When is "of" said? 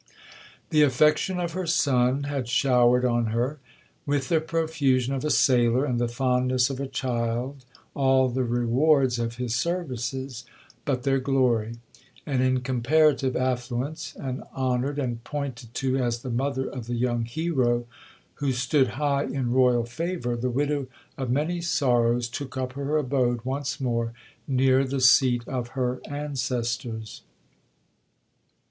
1.39-1.51, 5.13-5.23, 6.71-6.79, 9.19-9.35, 16.67-16.87, 21.15-21.29, 25.47-25.67